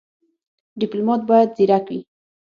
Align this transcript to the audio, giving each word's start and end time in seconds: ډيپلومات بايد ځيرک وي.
ډيپلومات 0.79 1.21
بايد 1.29 1.49
ځيرک 1.57 1.85
وي. 1.91 1.99